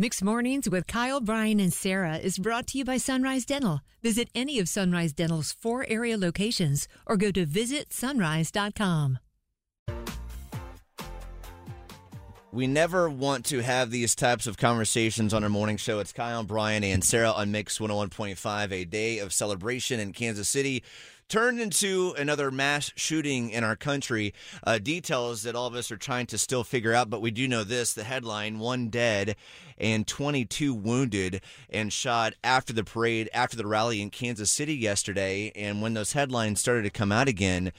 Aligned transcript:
Mixed 0.00 0.22
Mornings 0.22 0.70
with 0.70 0.86
Kyle, 0.86 1.20
Brian, 1.20 1.58
and 1.58 1.72
Sarah 1.72 2.18
is 2.18 2.38
brought 2.38 2.68
to 2.68 2.78
you 2.78 2.84
by 2.84 2.98
Sunrise 2.98 3.44
Dental. 3.44 3.80
Visit 4.00 4.28
any 4.32 4.60
of 4.60 4.68
Sunrise 4.68 5.12
Dental's 5.12 5.50
four 5.50 5.84
area 5.88 6.16
locations 6.16 6.86
or 7.04 7.16
go 7.16 7.32
to 7.32 7.44
visitsunrise.com. 7.44 9.18
We 12.52 12.68
never 12.68 13.10
want 13.10 13.44
to 13.46 13.58
have 13.58 13.90
these 13.90 14.14
types 14.14 14.46
of 14.46 14.56
conversations 14.56 15.34
on 15.34 15.42
our 15.42 15.50
morning 15.50 15.76
show. 15.76 15.98
It's 15.98 16.12
Kyle, 16.12 16.44
Brian, 16.44 16.84
and 16.84 17.02
Sarah 17.02 17.32
on 17.32 17.50
Mix 17.50 17.78
101.5, 17.78 18.70
a 18.70 18.84
day 18.84 19.18
of 19.18 19.32
celebration 19.32 19.98
in 19.98 20.12
Kansas 20.12 20.48
City 20.48 20.84
turned 21.28 21.60
into 21.60 22.14
another 22.18 22.50
mass 22.50 22.92
shooting 22.96 23.50
in 23.50 23.64
our 23.64 23.76
country. 23.76 24.34
Uh, 24.64 24.78
details 24.78 25.42
that 25.42 25.54
all 25.54 25.66
of 25.66 25.74
us 25.74 25.90
are 25.90 25.96
trying 25.96 26.26
to 26.26 26.38
still 26.38 26.64
figure 26.64 26.94
out, 26.94 27.10
but 27.10 27.20
we 27.20 27.30
do 27.30 27.46
know 27.46 27.64
this 27.64 27.92
the 27.92 28.04
headline 28.04 28.58
one 28.58 28.88
dead 28.88 29.36
and 29.76 30.06
22 30.06 30.74
wounded 30.74 31.40
and 31.70 31.92
shot 31.92 32.34
after 32.42 32.72
the 32.72 32.84
parade, 32.84 33.28
after 33.32 33.56
the 33.56 33.66
rally 33.66 34.00
in 34.02 34.10
Kansas 34.10 34.50
City 34.50 34.74
yesterday. 34.74 35.52
And 35.54 35.82
when 35.82 35.94
those 35.94 36.12
headlines 36.12 36.60
started 36.60 36.82
to 36.82 36.90
come 36.90 37.12
out 37.12 37.28
again, 37.28 37.72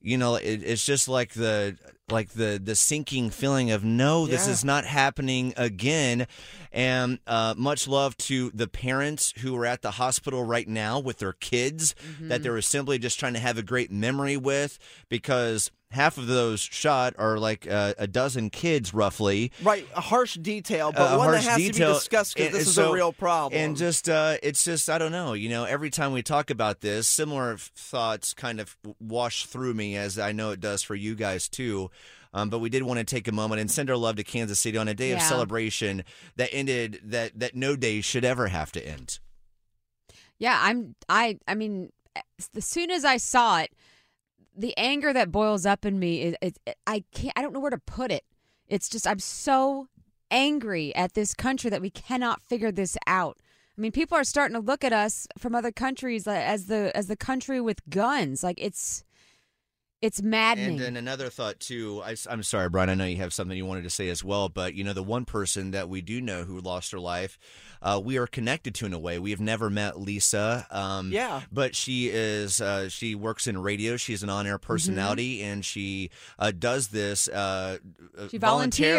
you 0.00 0.18
know, 0.18 0.36
it, 0.36 0.62
it's 0.62 0.84
just 0.84 1.08
like 1.08 1.34
the 1.34 1.76
like 2.10 2.30
the 2.30 2.60
the 2.62 2.76
sinking 2.76 3.30
feeling 3.30 3.70
of 3.70 3.82
no, 3.84 4.26
this 4.26 4.46
Yeah. 4.46 4.52
is 4.52 4.64
not 4.64 4.84
happening 4.84 5.52
again. 5.56 6.26
And 6.72 7.18
uh, 7.26 7.54
much 7.56 7.88
love 7.88 8.16
to 8.18 8.50
the 8.54 8.68
parents 8.68 9.32
who 9.38 9.56
are 9.56 9.66
at 9.66 9.82
the 9.82 9.92
hospital 9.92 10.44
right 10.44 10.68
now 10.68 10.98
with 11.00 11.18
their 11.18 11.32
kids 11.32 11.94
that 12.20 12.42
they're 12.42 12.60
simply 12.60 12.98
just 12.98 13.18
trying 13.18 13.32
to 13.34 13.40
have 13.40 13.56
a 13.58 13.62
great 13.62 13.90
memory 13.90 14.36
with 14.36 14.78
because 15.08 15.70
half 15.92 16.18
of 16.18 16.26
those 16.26 16.60
shot 16.60 17.14
are 17.16 17.38
like 17.38 17.66
uh, 17.70 17.94
a 17.96 18.06
dozen 18.06 18.50
kids 18.50 18.92
roughly 18.92 19.52
Right, 19.62 19.86
a 19.94 20.00
harsh 20.02 20.34
detail, 20.34 20.92
but 20.92 21.14
a 21.14 21.16
one 21.16 21.30
that 21.30 21.44
has 21.44 21.56
detail. 21.56 21.88
to 21.88 21.92
be 21.94 21.98
discussed 21.98 22.34
because 22.34 22.50
this 22.52 22.60
and 22.62 22.68
is 22.68 22.74
so- 22.74 22.90
a 22.90 22.94
real 22.94 23.12
problem. 23.12 23.58
And 23.58 23.76
just, 23.76 24.08
uh, 24.08 24.36
it's 24.42 24.64
just, 24.64 24.90
I 24.90 24.98
don't 24.98 25.12
know. 25.12 25.32
You 25.32 25.48
know, 25.48 25.64
every 25.64 25.88
time 25.88 26.12
we 26.12 26.22
talk 26.22 26.50
about 26.50 26.80
this, 26.80 27.06
similar 27.08 27.56
thoughts 27.56 28.34
kind 28.34 28.60
of 28.60 28.76
wash 29.00 29.46
through 29.46 29.72
me, 29.74 29.96
as 29.96 30.18
I 30.18 30.32
know 30.32 30.50
it 30.50 30.60
does 30.60 30.82
for 30.82 30.96
you 30.96 31.14
guys 31.14 31.48
too. 31.48 31.90
Um, 32.34 32.50
but 32.50 32.58
we 32.58 32.68
did 32.68 32.82
want 32.82 32.98
to 32.98 33.04
take 33.04 33.28
a 33.28 33.32
moment 33.32 33.60
and 33.60 33.70
send 33.70 33.88
our 33.90 33.96
love 33.96 34.16
to 34.16 34.24
Kansas 34.24 34.60
City 34.60 34.76
on 34.76 34.88
a 34.88 34.94
day 34.94 35.12
of 35.12 35.22
celebration 35.22 36.04
that 36.36 36.50
ended 36.52 37.00
that 37.04 37.38
that 37.38 37.54
no 37.54 37.76
day 37.76 38.00
should 38.00 38.24
ever 38.24 38.48
have 38.48 38.72
to 38.72 38.86
end. 38.86 39.18
Yeah, 40.38 40.58
I'm. 40.60 40.94
I. 41.08 41.38
I 41.48 41.54
mean, 41.54 41.90
as 42.54 42.64
soon 42.64 42.90
as 42.90 43.04
I 43.04 43.16
saw 43.16 43.60
it, 43.60 43.72
the 44.54 44.76
anger 44.76 45.12
that 45.12 45.32
boils 45.32 45.64
up 45.64 45.84
in 45.84 45.98
me 45.98 46.22
is. 46.22 46.36
It, 46.42 46.58
it, 46.66 46.76
I 46.86 47.04
can't. 47.12 47.32
I 47.36 47.42
don't 47.42 47.54
know 47.54 47.60
where 47.60 47.70
to 47.70 47.78
put 47.78 48.10
it. 48.10 48.24
It's 48.68 48.88
just 48.88 49.06
I'm 49.06 49.18
so 49.18 49.88
angry 50.30 50.94
at 50.94 51.14
this 51.14 51.32
country 51.34 51.70
that 51.70 51.80
we 51.80 51.90
cannot 51.90 52.42
figure 52.42 52.72
this 52.72 52.96
out. 53.06 53.38
I 53.76 53.80
mean, 53.80 53.92
people 53.92 54.16
are 54.16 54.24
starting 54.24 54.54
to 54.54 54.60
look 54.60 54.84
at 54.84 54.92
us 54.92 55.26
from 55.38 55.54
other 55.54 55.72
countries 55.72 56.26
as 56.26 56.66
the 56.66 56.94
as 56.94 57.06
the 57.06 57.16
country 57.16 57.60
with 57.60 57.88
guns. 57.88 58.42
Like 58.42 58.58
it's 58.60 59.04
it's 60.06 60.22
maddening. 60.22 60.70
And 60.70 60.78
then 60.78 60.96
another 60.96 61.28
thought 61.28 61.60
too. 61.60 62.02
I, 62.04 62.16
am 62.30 62.42
sorry, 62.42 62.68
Brian. 62.68 62.88
I 62.90 62.94
know 62.94 63.04
you 63.04 63.16
have 63.18 63.32
something 63.34 63.56
you 63.56 63.66
wanted 63.66 63.84
to 63.84 63.90
say 63.90 64.08
as 64.08 64.24
well, 64.24 64.48
but 64.48 64.74
you 64.74 64.84
know 64.84 64.92
the 64.92 65.02
one 65.02 65.24
person 65.24 65.72
that 65.72 65.88
we 65.88 66.00
do 66.00 66.20
know 66.20 66.44
who 66.44 66.60
lost 66.60 66.92
her 66.92 66.98
life, 67.00 67.38
uh, 67.82 68.00
we 68.02 68.16
are 68.16 68.26
connected 68.26 68.74
to 68.76 68.86
in 68.86 68.92
a 68.92 68.98
way. 68.98 69.18
We 69.18 69.30
have 69.30 69.40
never 69.40 69.68
met 69.68 69.98
Lisa. 70.00 70.66
Um, 70.70 71.10
Yeah. 71.12 71.42
but 71.52 71.74
she 71.76 72.08
is. 72.08 72.60
Uh, 72.60 72.88
she 72.88 73.14
works 73.14 73.46
in 73.46 73.58
radio. 73.58 73.96
She's 73.96 74.22
an 74.22 74.30
on-air 74.30 74.56
Mm-hmm. 74.58 74.66
personality, 74.66 75.42
and 75.42 75.64
she 75.64 76.10
uh, 76.38 76.52
does 76.56 76.88
this. 76.88 77.28
Uh, 77.28 77.78
She 78.30 78.38
voluntarily. 78.38 78.38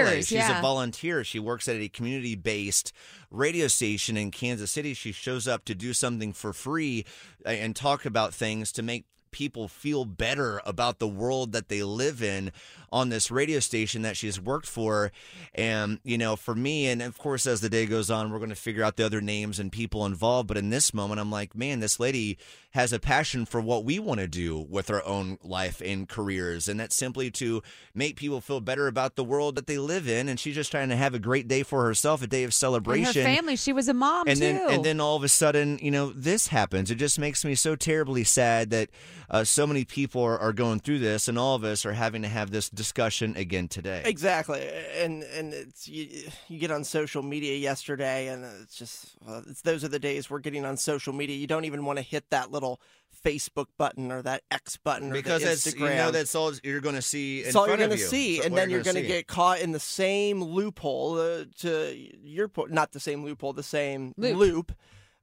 volunteers, 0.04 0.28
She's 0.28 0.38
yeah. 0.38 0.60
a 0.60 0.62
volunteer. 0.62 1.24
She 1.24 1.40
works 1.40 1.68
at 1.68 1.78
a 1.78 1.90
community-based 1.90 2.92
radio 3.32 3.68
station 3.68 4.18
in 4.18 4.32
Kansas 4.32 4.72
City. 4.72 4.94
She 4.94 5.12
shows 5.12 5.48
up 5.48 5.66
to 5.66 5.74
do 5.76 5.94
something 5.94 6.34
for 6.34 6.54
free 6.54 7.06
uh, 7.46 7.50
and 7.50 7.76
talk 7.76 8.06
about 8.06 8.34
things 8.34 8.72
to 8.74 8.84
make 8.84 9.06
people 9.32 9.68
feel 9.68 10.06
better 10.06 10.62
about 10.66 11.00
the 11.00 11.08
world 11.08 11.52
that 11.52 11.70
they 11.70 11.84
live 11.84 12.22
in 12.22 12.52
on 12.92 13.10
this 13.10 13.30
radio 13.30 13.60
station 13.60 14.02
that 14.04 14.16
she's 14.16 14.40
worked 14.40 14.68
for. 14.68 15.12
And 15.54 16.00
you 16.04 16.18
know 16.18 16.36
for 16.36 16.56
me 16.56 16.88
and 16.88 17.02
of 17.02 17.18
course 17.18 17.46
as 17.46 17.62
the 17.62 17.70
day 17.70 17.86
goes 17.86 18.10
on 18.10 18.32
we're 18.32 18.38
going 18.38 18.50
to 18.50 18.56
figure 18.56 18.84
out 18.84 18.96
the 18.96 19.06
other 19.06 19.22
names 19.22 19.60
and 19.60 19.72
people 19.72 20.06
involved. 20.06 20.48
But 20.48 20.58
in 20.58 20.70
this 20.70 20.94
moment 20.94 21.20
I'm 21.20 21.32
like 21.32 21.56
man 21.56 21.80
this 21.80 22.00
lady 22.00 22.38
has 22.72 22.94
a 22.94 23.00
passion 23.00 23.46
for 23.46 23.60
what 23.60 23.84
we 23.84 23.98
want 23.98 24.20
to 24.20 24.28
do 24.28 24.66
with 24.70 24.92
our 24.92 25.04
own 25.04 25.38
life 25.44 25.82
and 25.84 26.08
careers. 26.08 26.68
And 26.68 26.80
that's 26.80 26.96
simply 26.96 27.32
to 27.32 27.64
make 27.96 28.16
people 28.16 28.40
feel 28.40 28.62
better 28.62 28.88
about 28.88 29.16
the 29.16 29.24
world 29.24 29.56
that 29.56 29.66
they 29.66 29.80
live 29.80 30.08
in. 30.08 30.30
And 30.30 30.40
she's 30.40 30.54
just 30.54 30.70
trying 30.70 30.90
to 30.90 30.96
have 30.96 31.16
a 31.16 31.20
great 31.20 31.48
day 31.48 31.64
for 31.64 31.86
herself 31.86 32.22
a 32.22 32.28
day 32.28 32.44
of 32.44 32.50
and 32.50 32.54
celebration. 32.54 33.24
her 33.24 33.36
family. 33.36 33.56
She 33.56 33.74
was 33.74 33.88
a 33.88 33.94
mom 33.94 34.28
and 34.28 34.38
too. 34.38 34.46
then 34.46 34.70
and 34.70 34.86
then 34.86 35.00
all 35.00 35.16
of 35.16 35.24
a 35.24 35.30
sudden 35.30 35.80
you 35.82 35.92
know 35.92 36.12
this 36.12 36.48
happens. 36.48 36.92
It 36.92 36.96
just 36.96 37.20
makes 37.20 37.44
me 37.44 37.56
so 37.56 37.76
terribly 37.76 38.24
sad 38.24 38.70
that 38.70 38.90
uh, 39.30 39.44
so 39.44 39.68
many 39.68 39.84
people 39.84 40.24
are, 40.24 40.38
are 40.40 40.54
going 40.54 40.80
through 40.80 41.00
this 41.00 41.28
and 41.28 41.38
all 41.38 41.56
of 41.56 41.64
us 41.64 41.86
are 41.86 41.94
having 41.94 42.22
to 42.22 42.28
have 42.28 42.52
this 42.52 42.70
discussion 42.70 43.36
again 43.36 43.68
today 43.68 44.02
Exactly, 44.06 44.68
and 44.98 45.24
and 45.24 45.54
it's 45.54 45.88
you, 45.88 46.08
you 46.48 46.60
get 46.60 46.72
on 46.72 46.84
social 46.84 47.22
media 47.22 47.56
yesterday, 47.58 48.28
and 48.28 48.46
it's 48.62 48.76
just 48.78 49.16
well, 49.26 49.44
it's, 49.48 49.62
those 49.62 49.84
are 49.84 49.88
the 49.90 50.00
days 50.00 50.30
we're 50.30 50.40
getting 50.40 50.66
on 50.66 50.78
social 50.78 51.14
media. 51.14 51.36
You 51.36 51.48
don't 51.48 51.66
even 51.66 51.86
want 51.86 51.98
to 51.98 52.04
hit 52.04 52.30
that 52.30 52.52
little 52.52 52.80
Facebook 53.26 53.66
button 53.78 54.12
or 54.12 54.22
that 54.22 54.44
X 54.52 54.78
button 54.78 55.10
or 55.12 55.14
because 55.14 55.42
the 55.42 55.50
that's 55.50 55.68
Instagram. 55.68 55.90
you 55.90 55.96
know 55.96 56.12
that's 56.12 56.36
all 56.36 56.52
you're 56.64 56.82
going 56.82 56.96
to 56.96 57.02
see 57.02 57.40
It's 57.40 57.56
all 57.56 57.68
you're 57.68 57.78
going 57.78 57.90
to 57.90 57.98
you. 57.98 58.04
see, 58.04 58.42
and 58.42 58.56
then 58.56 58.70
you're 58.70 58.84
going 58.84 58.96
to 58.96 59.02
get 59.02 59.28
caught 59.28 59.60
in 59.60 59.72
the 59.72 59.80
same 59.80 60.44
loophole 60.44 61.20
uh, 61.20 61.46
to 61.60 61.94
your 62.24 62.48
point. 62.48 62.72
Not 62.72 62.92
the 62.92 63.00
same 63.00 63.24
loophole, 63.26 63.54
the 63.54 63.64
same 63.64 64.14
Loop. 64.18 64.38
loop, 64.38 64.72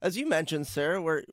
as 0.01 0.17
you 0.17 0.27
mentioned, 0.27 0.67
Sarah. 0.67 1.01
Where 1.01 1.23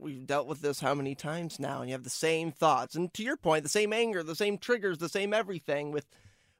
we've 0.00 0.26
dealt 0.26 0.46
with 0.46 0.60
this 0.60 0.80
how 0.80 0.94
many 0.94 1.14
times 1.14 1.58
now, 1.58 1.80
and 1.80 1.90
you 1.90 1.94
have 1.94 2.04
the 2.04 2.10
same 2.10 2.52
thoughts, 2.52 2.94
and 2.94 3.12
to 3.14 3.22
your 3.22 3.36
point, 3.36 3.62
the 3.62 3.68
same 3.68 3.92
anger, 3.92 4.22
the 4.22 4.34
same 4.34 4.58
triggers, 4.58 4.98
the 4.98 5.08
same 5.08 5.32
everything 5.32 5.90
with 5.92 6.06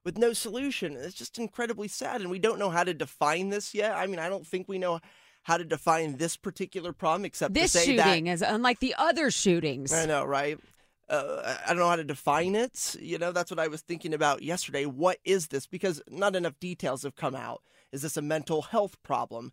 with 0.05 0.17
no 0.17 0.33
solution. 0.33 0.97
It's 0.97 1.15
just 1.15 1.39
incredibly 1.39 1.89
sad, 1.89 2.21
and 2.21 2.31
we 2.31 2.39
don't 2.39 2.59
know 2.59 2.71
how 2.71 2.84
to 2.84 2.95
define 2.95 3.51
this 3.51 3.75
yet. 3.75 3.93
I 3.93 4.06
mean, 4.06 4.19
I 4.19 4.28
don't 4.28 4.47
think 4.47 4.69
we 4.69 4.78
know 4.78 5.01
how 5.43 5.56
to 5.56 5.65
define 5.65 6.17
this 6.17 6.37
particular 6.37 6.93
problem 6.93 7.25
except 7.25 7.55
this 7.55 7.73
to 7.73 7.78
say 7.78 7.84
shooting 7.84 8.25
that 8.25 8.33
is 8.33 8.43
unlike 8.43 8.81
the 8.81 8.95
other 8.99 9.31
shootings. 9.31 9.93
I 9.93 10.07
know, 10.07 10.25
right? 10.25 10.59
Uh, 11.09 11.59
I 11.67 11.69
don't 11.69 11.78
know 11.78 11.89
how 11.89 11.97
to 11.97 12.05
define 12.05 12.55
it. 12.55 12.95
You 13.01 13.19
know, 13.19 13.33
that's 13.33 13.51
what 13.51 13.59
I 13.59 13.69
was 13.69 13.81
thinking 13.81 14.15
about 14.15 14.43
yesterday. 14.43 14.87
What 14.87 15.19
is 15.25 15.49
this? 15.49 15.67
Because 15.67 16.01
not 16.09 16.37
enough 16.37 16.59
details 16.61 17.03
have 17.03 17.17
come 17.17 17.34
out. 17.34 17.62
Is 17.93 18.03
this 18.03 18.17
a 18.17 18.23
mental 18.23 18.62
health 18.62 19.03
problem? 19.03 19.53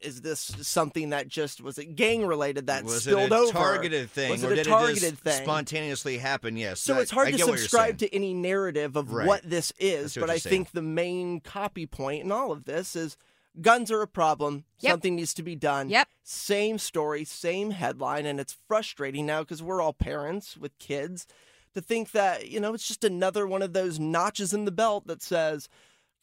Is 0.00 0.22
this 0.22 0.40
something 0.62 1.10
that 1.10 1.28
just 1.28 1.60
was 1.60 1.78
it 1.78 1.94
gang 1.94 2.26
related 2.26 2.66
that 2.66 2.82
was 2.84 3.02
spilled 3.04 3.26
it 3.26 3.32
a 3.32 3.36
over? 3.36 3.52
targeted 3.52 4.10
thing 4.10 4.30
Was 4.32 4.42
or 4.42 4.48
it 4.48 4.52
a 4.52 4.56
did 4.56 4.66
targeted 4.66 5.02
it 5.04 5.10
just 5.12 5.22
thing? 5.22 5.42
spontaneously 5.44 6.18
happen 6.18 6.56
yes 6.56 6.80
So 6.80 6.96
I- 6.96 7.00
it's 7.02 7.10
hard 7.12 7.28
I 7.28 7.30
to 7.32 7.36
get 7.36 7.44
what 7.46 7.50
you're 7.52 7.58
subscribe 7.58 7.98
to 7.98 8.12
any 8.12 8.34
narrative 8.34 8.96
of 8.96 9.12
Right. 9.12 9.26
what 9.28 9.48
this 9.48 9.72
is, 9.78 10.16
what 10.16 10.22
but 10.26 10.30
I 10.30 10.38
saying. 10.38 10.50
think 10.64 10.70
the 10.72 10.82
main 10.82 11.40
copy 11.40 11.86
point 11.86 12.24
in 12.24 12.32
all 12.32 12.50
of 12.50 12.64
this 12.64 12.96
is 12.96 13.16
guns 13.60 13.92
are 13.92 14.02
a 14.02 14.08
problem. 14.08 14.64
Yep. 14.80 14.90
Something 14.92 15.14
needs 15.16 15.34
to 15.34 15.42
be 15.44 15.54
done. 15.54 15.88
Yep. 15.90 16.08
Same 16.24 16.78
story, 16.78 17.24
same 17.24 17.70
headline, 17.70 18.26
and 18.26 18.40
it's 18.40 18.56
frustrating 18.66 19.26
now 19.26 19.42
because 19.42 19.62
we're 19.62 19.80
all 19.82 19.92
parents 19.92 20.56
with 20.56 20.76
kids 20.80 21.26
to 21.74 21.80
think 21.80 22.10
that 22.10 22.48
you 22.48 22.58
know 22.58 22.74
it's 22.74 22.88
just 22.88 23.04
another 23.04 23.46
one 23.46 23.62
of 23.62 23.72
those 23.72 24.00
notches 24.00 24.52
in 24.52 24.64
the 24.64 24.72
belt 24.72 25.06
that 25.06 25.22
says, 25.22 25.68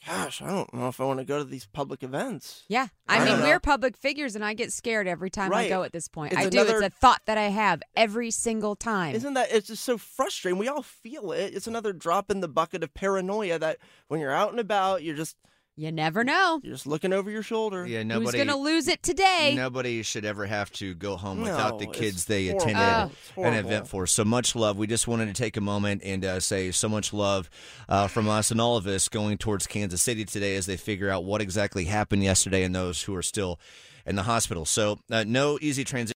"Gosh, 0.06 0.42
I 0.42 0.48
don't 0.50 0.74
know 0.74 0.88
if 0.88 1.00
I 1.02 1.06
want 1.06 1.20
to 1.20 1.26
go 1.26 1.38
to 1.40 1.44
these 1.44 1.66
public 1.66 2.04
events." 2.04 2.64
Yeah. 2.68 2.88
I, 3.08 3.20
I 3.20 3.26
mean, 3.26 3.42
we're 3.42 3.60
public 3.60 3.98
figures, 3.98 4.36
and 4.36 4.44
I 4.44 4.54
get 4.54 4.72
scared 4.72 5.08
every 5.08 5.30
time 5.30 5.54
I 5.54 5.68
go 5.70 5.84
at 5.84 5.92
this 5.94 6.08
point. 6.08 6.34
It's 6.34 6.42
I 6.42 6.50
do. 6.50 6.62
another- 6.62 6.84
It's 6.84 6.96
a 6.96 7.00
thought 7.00 7.22
that 7.26 7.38
I 7.38 7.48
have 7.50 7.82
every 7.96 8.32
single 8.32 8.76
time. 8.76 9.16
Isn't 9.16 9.34
that 9.34 9.52
it's 9.52 9.68
just 9.68 9.84
so 9.84 9.98
frustrating? 9.98 10.60
We 10.60 10.68
all 10.68 10.84
feel 10.84 11.32
it. 11.32 11.54
It's 11.56 11.68
another 11.68 11.94
drop 11.94 12.30
in 12.30 12.42
the 12.42 12.48
bucket 12.48 12.84
of 12.84 12.94
paranoia 12.94 13.58
that 13.60 13.78
when 14.08 14.20
you're 14.20 14.32
out 14.34 14.52
and 14.52 14.60
about, 14.60 15.04
you're 15.04 15.16
just 15.16 15.36
you 15.78 15.92
never 15.92 16.24
know. 16.24 16.60
you're 16.64 16.74
just 16.74 16.88
looking 16.88 17.14
over 17.14 17.30
your 17.30 17.44
shoulder. 17.44 17.86
yeah 17.86 18.00
Who's 18.00 18.08
nobody 18.08 18.38
going 18.40 18.48
to 18.50 18.56
lose 18.58 18.88
it 18.88 19.02
today? 19.04 19.54
Nobody 19.56 20.02
should 20.04 20.26
ever 20.26 20.46
have 20.48 20.72
to 20.74 20.94
go 20.96 21.16
home 21.16 21.40
without 21.42 21.78
the 21.80 21.86
No, 21.86 21.92
kids 21.92 22.26
they 22.26 22.48
horrible. 22.48 22.64
attended 22.64 22.84
Oh. 22.84 22.88
An 23.04 23.12
horrible. 23.36 23.60
event 23.60 23.88
for. 23.88 24.08
So 24.08 24.26
much 24.26 24.56
love. 24.56 24.76
We 24.78 24.88
just 24.88 25.08
wanted 25.08 25.28
to 25.28 25.34
take 25.34 25.56
a 25.56 25.62
moment 25.62 26.02
and 26.04 26.26
uh, 26.26 26.40
say 26.40 26.72
so 26.72 26.90
much 26.90 27.14
love 27.14 27.50
uh, 27.88 28.08
from 28.08 28.28
us 28.28 28.50
and 28.52 28.60
all 28.60 28.76
of 28.76 28.88
us 28.88 29.08
going 29.08 29.38
towards 29.38 29.68
Kansas 29.68 30.02
City 30.02 30.26
today 30.26 30.56
as 30.56 30.66
they 30.66 30.78
figure 30.78 31.10
out 31.10 31.24
what 31.24 31.42
exactly 31.42 31.86
happened 31.86 32.24
yesterday 32.24 32.64
and 32.64 32.74
those 32.76 33.04
who 33.04 33.16
are 33.16 33.22
still 33.22 33.60
in 34.06 34.16
the 34.16 34.24
hospital. 34.24 34.66
So 34.66 34.98
uh, 35.12 35.26
no 35.28 35.60
easy 35.62 35.84
transition. 35.84 36.17